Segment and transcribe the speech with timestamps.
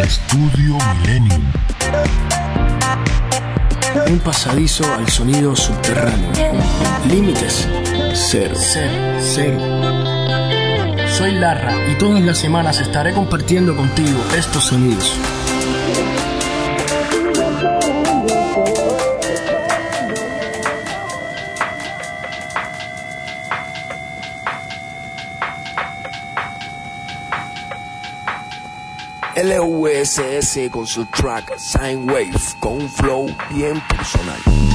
[0.00, 1.42] Estudio Millennium.
[4.08, 6.30] Un pasadizo al sonido subterráneo.
[7.08, 7.68] Límites
[8.14, 8.54] cero.
[8.56, 8.90] Cero.
[9.20, 9.58] Cero.
[11.08, 15.12] Soy Larra y todas las semanas estaré compartiendo contigo estos sonidos.
[29.36, 34.73] LUSS con su track Sine Wave con un flow bien personal.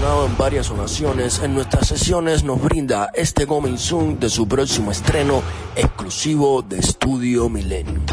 [0.00, 5.42] En varias ocasiones en nuestras sesiones, nos brinda este coming soon de su próximo estreno
[5.74, 8.04] exclusivo de Estudio Millennium.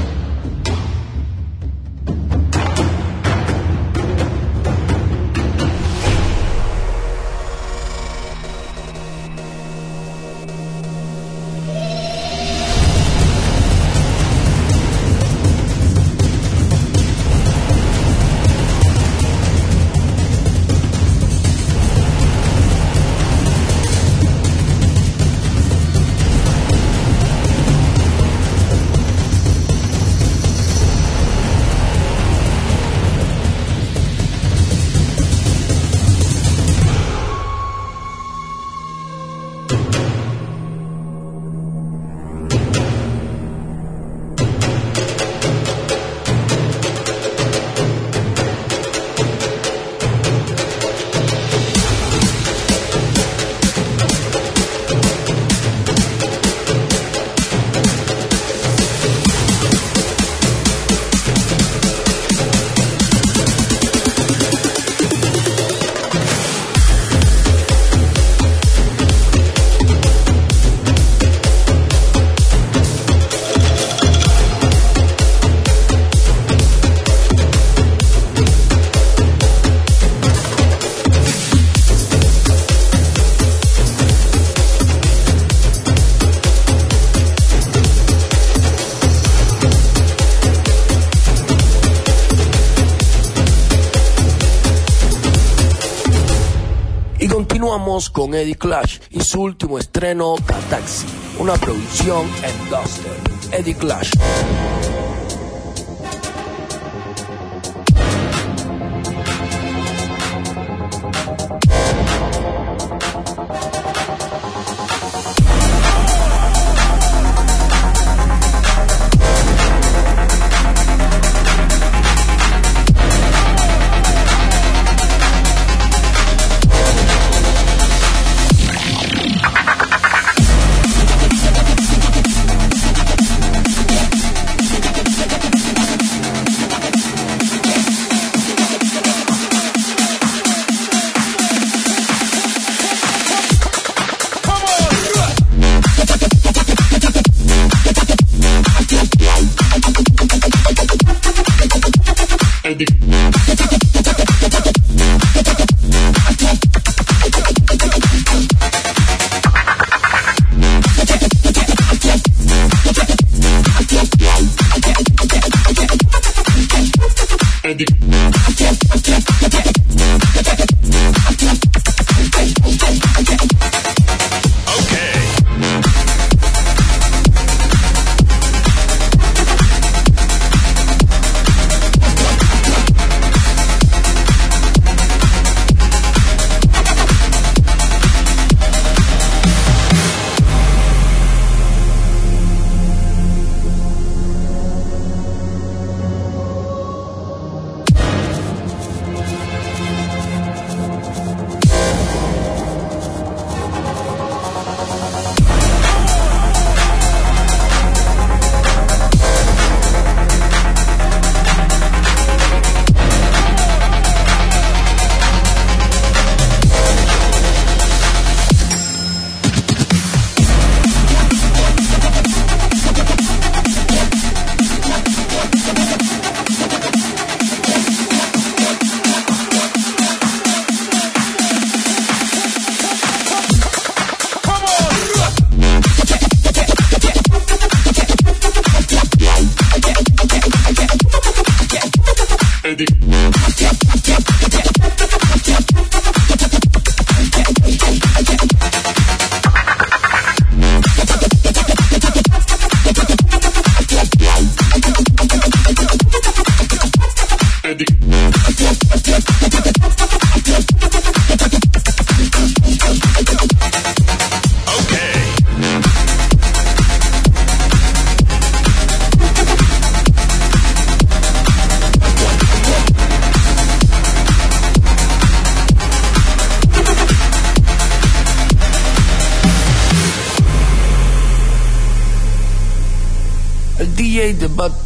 [97.96, 100.36] Con Eddie Clash y su último estreno,
[100.70, 101.06] Taxi,
[101.40, 103.14] una producción en Duster.
[103.54, 104.12] Eddie Clash.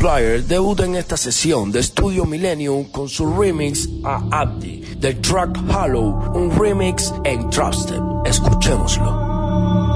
[0.09, 5.55] Player debuta en esta sesión de Studio Millennium con su remix a Abdi del track
[5.69, 7.99] Hollow, un remix en Trusted.
[8.25, 9.05] Escuchémoslo.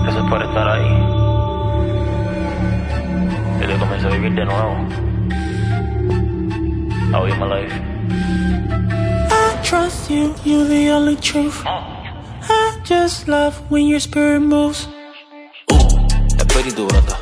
[0.07, 0.85] Eso es para estar ahí.
[3.63, 4.75] Y de comenzar a vivir de nuevo.
[7.11, 7.73] How is my life?
[9.31, 11.59] I trust you, you're the only truth.
[11.65, 14.87] I just love when your spirit moves.
[15.71, 15.75] Uh,
[16.37, 17.17] espíritu brota.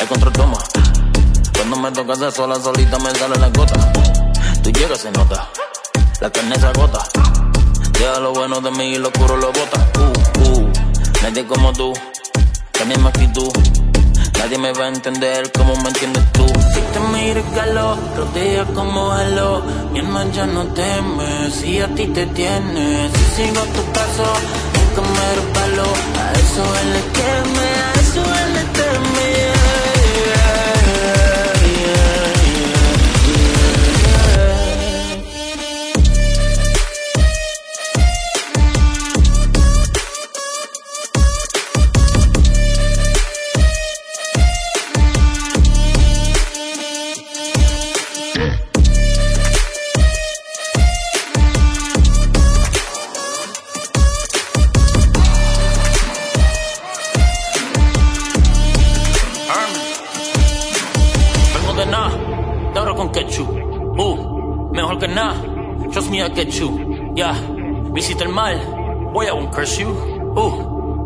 [0.00, 0.87] El control toma.
[1.58, 3.92] Cuando me tocas sola, solita me sale la gota.
[4.62, 5.48] Tú llegas, se nota.
[6.20, 7.04] La carne se agota.
[7.98, 9.84] Deja lo bueno de mí y lo oscuro lo bota.
[9.98, 10.72] Uh, uh.
[11.20, 11.92] Nadie como tú.
[12.78, 13.50] La misma actitud.
[14.38, 16.46] Nadie me va a entender como me entiendes tú.
[16.46, 19.62] Si te miro calor, rodea como halo.
[19.90, 23.10] Mi alma ya no teme, si a ti te tiene.
[23.12, 24.26] Si sigo tu paso,
[24.74, 25.88] nunca me resbalo.
[26.22, 27.57] A eso le teme, a
[68.08, 68.56] visita el mal.
[69.12, 69.90] Boy, I won't curse you.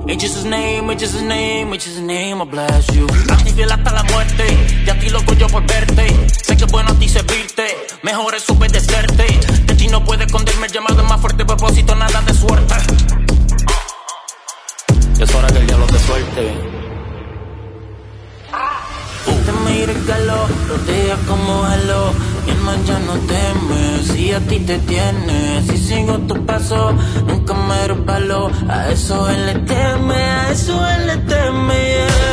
[0.08, 3.06] Ain't just his name, just his name, just his name, I'll blast you.
[3.28, 4.44] A ti fiel hasta la muerte.
[4.86, 6.06] Y a ti loco yo por verte.
[6.44, 7.66] Sé que es bueno a ti servirte.
[8.02, 9.26] Mejor es obedecerte.
[9.66, 11.44] De ti no puede esconderme el llamado es más fuerte.
[11.44, 12.74] Propósito, nada de suerte.
[15.18, 16.54] Es hora que el diablo te suelte.
[19.46, 22.12] Te mira el calor, rodea como halo.
[22.44, 25.62] Mi alma ya no teme, si a ti te tiene.
[25.66, 26.92] Si sigo tu paso,
[27.26, 28.50] nunca me resbalo.
[28.68, 32.31] A eso él le teme, a eso él le teme.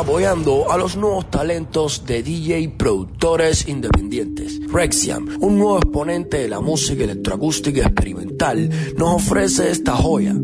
[0.00, 4.58] Apoyando a los nuevos talentos de DJ productores independientes.
[4.72, 10.34] Rexiam, un nuevo exponente de la música electroacústica experimental, nos ofrece esta joya.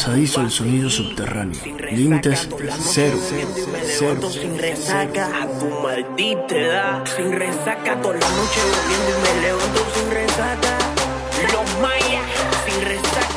[0.00, 1.60] Pasadizo del sonido subterráneo.
[1.92, 3.18] Límites cero,
[3.98, 4.30] cero.
[4.30, 7.04] Sin resaca, a tu maldita edad.
[7.04, 10.78] Sin resaca, toda la noche bebiendo y me levanto sin resaca.
[11.52, 12.24] Los mayas,
[12.64, 13.29] sin resaca,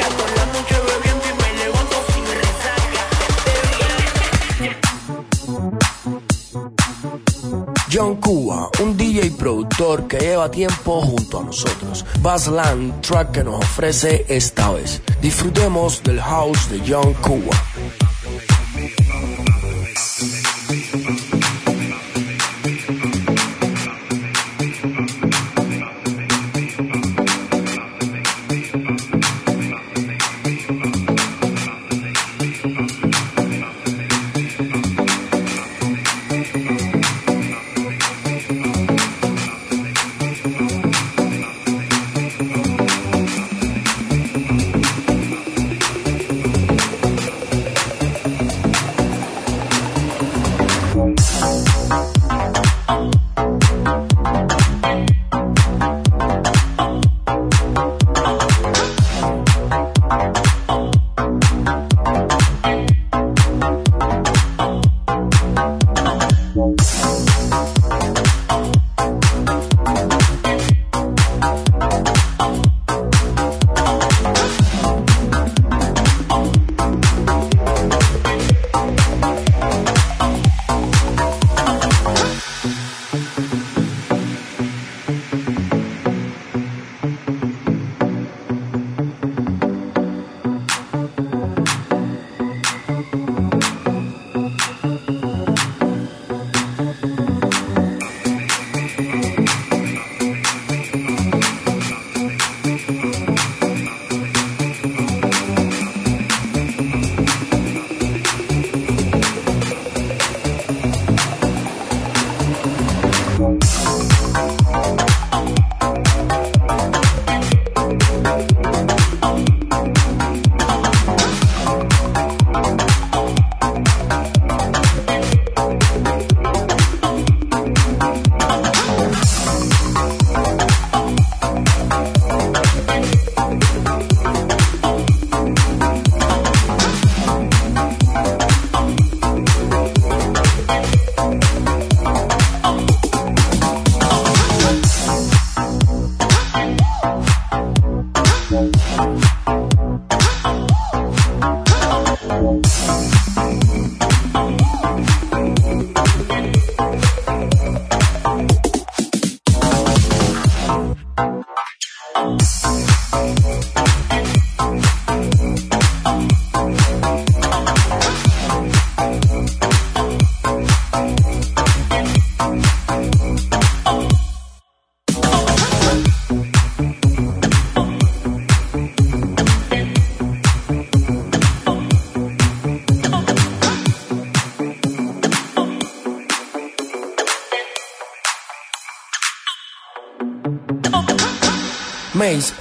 [7.94, 12.04] John Cuba, un DJ productor que lleva tiempo junto a nosotros.
[12.22, 15.00] Bassland, track que nos ofrece esta vez.
[15.22, 17.56] Disfrutemos del house de John Cuba.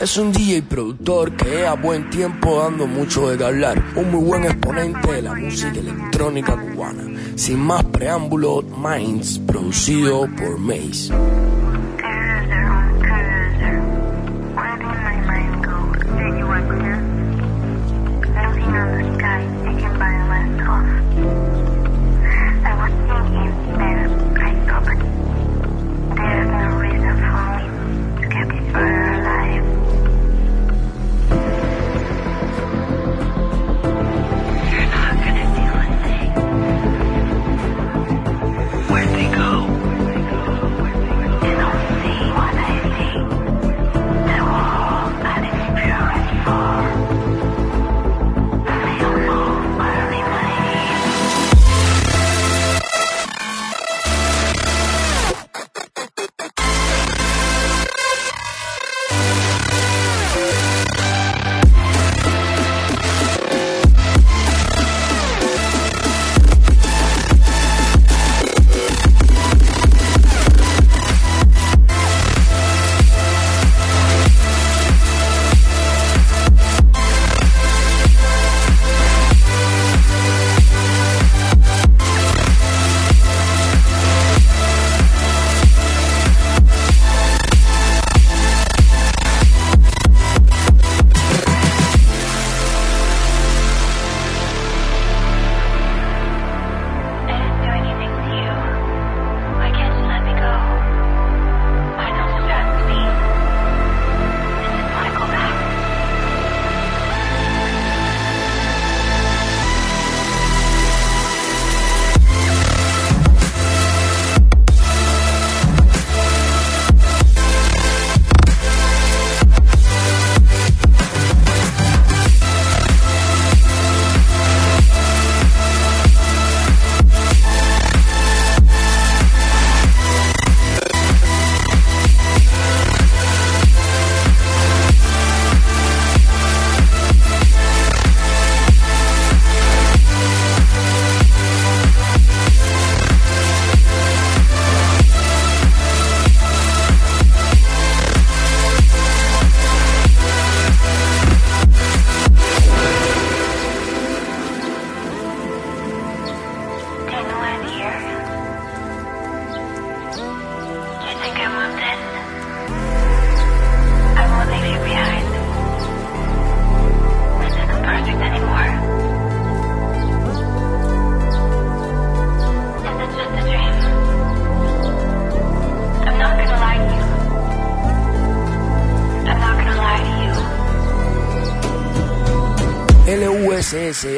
[0.00, 4.44] Es un DJ productor que lleva buen tiempo dando mucho de hablar, un muy buen
[4.44, 7.02] exponente de la música electrónica cubana.
[7.34, 11.12] Sin más preámbulo, Minds, producido por Mace.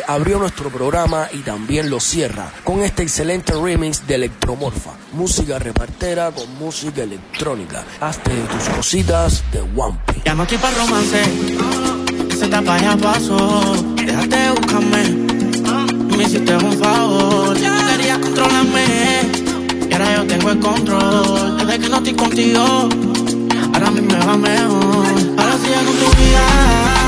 [0.09, 6.33] Abrió nuestro programa y también lo cierra con este excelente remix de Electromorfa, música repartera
[6.33, 7.85] con música electrónica.
[8.01, 10.23] Hazte tus cositas de One Piece.
[10.25, 11.23] Ya no estoy para romance,
[12.37, 13.62] se tapa ya paso,
[13.95, 15.11] déjate buscarme,
[16.17, 18.87] me hiciste un favor, ya quería controlarme,
[19.88, 22.88] y ahora yo tengo el control, desde que no estoy contigo,
[23.73, 25.07] ahora a mí me va mejor,
[25.38, 27.04] ahora sigue con tu vida.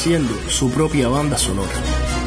[0.00, 2.19] haciendo su propia banda sonora.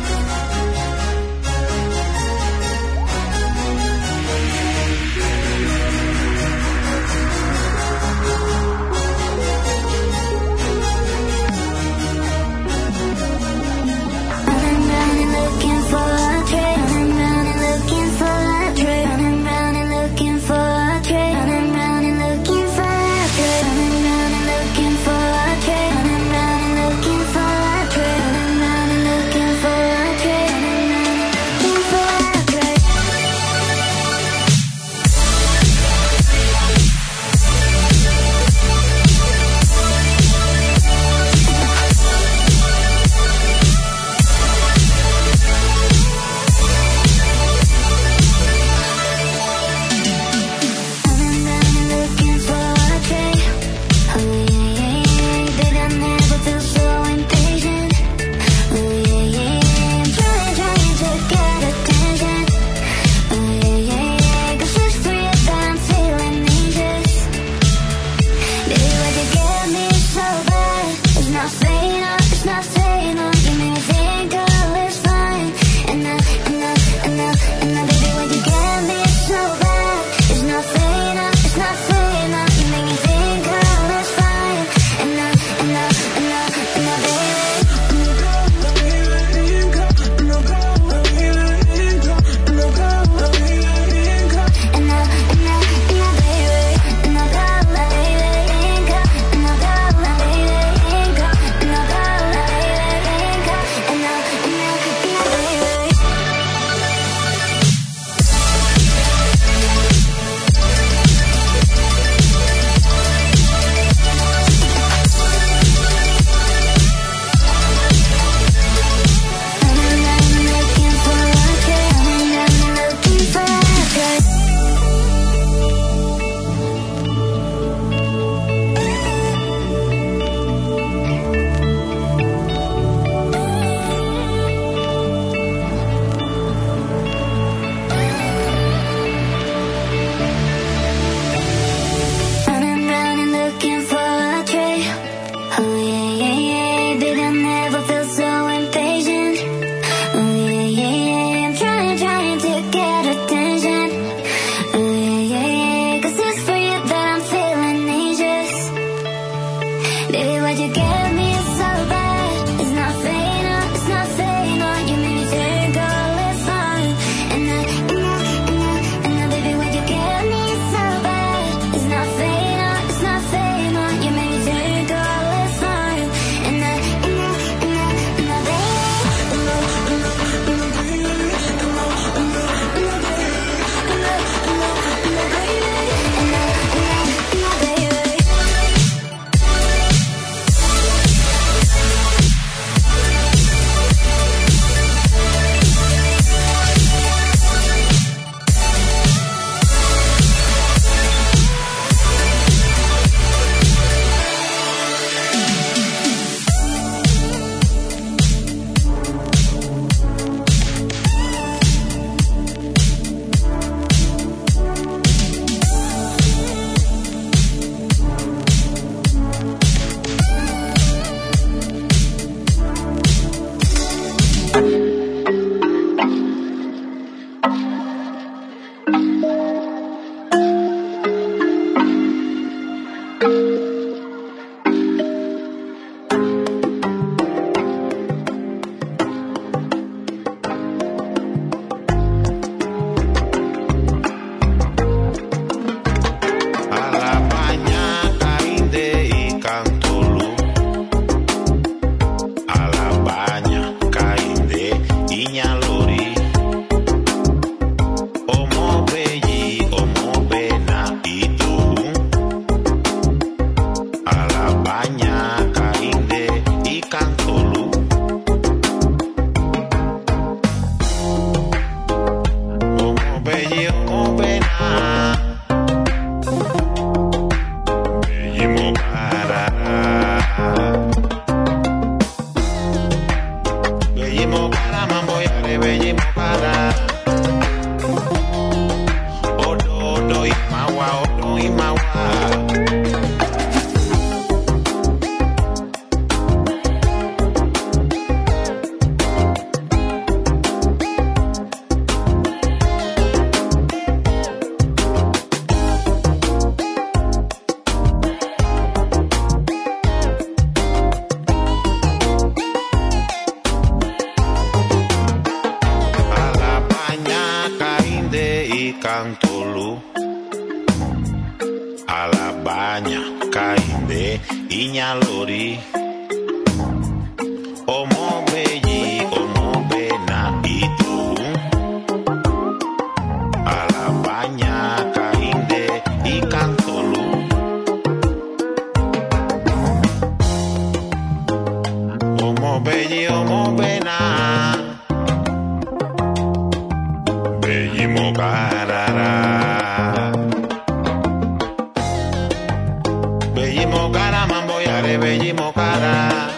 [353.43, 356.31] Belli mokara, mambo yare, belli mokara.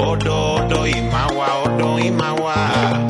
[0.00, 3.03] Odo, odo, imawa, odo, imawa.